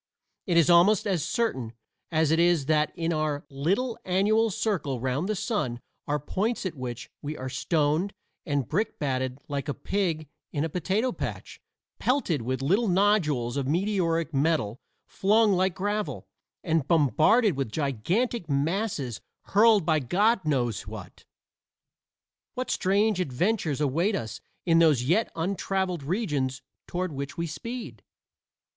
[0.47, 1.73] It is almost as certain
[2.11, 6.73] as it is that in our little annual circle round the sun are points at
[6.73, 8.11] which we are stoned
[8.43, 11.61] and brick batted like a pig in a potato patch
[11.99, 16.27] pelted with little nodules of meteoric metal flung like gravel,
[16.63, 21.25] and bombarded with gigantic masses hurled by God knows what?
[22.55, 28.01] What strange adventures await us in those yet untraveled regions toward which we speed?